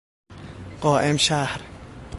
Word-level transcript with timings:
قائمشهر 0.81 1.61